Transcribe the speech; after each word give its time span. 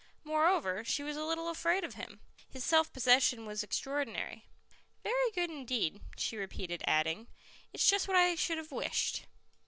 Moreover, 0.23 0.83
she 0.83 1.03
was 1.03 1.15
a 1.15 1.23
little 1.23 1.47
afraid 1.47 1.83
of 1.83 1.93
him: 1.93 2.21
his 2.49 2.63
self 2.63 2.91
possession 2.91 3.45
was 3.45 3.61
extraordinary. 3.61 4.45
"Very 5.03 5.29
good 5.31 5.51
indeed," 5.51 6.01
she 6.17 6.37
repeated, 6.37 6.81
adding: 6.87 7.27
"It 7.71 7.81
is 7.81 7.85
just 7.87 8.07
what 8.07 8.17
I 8.17 8.33
should 8.33 8.57
have 8.57 8.71
wished." 8.71 9.27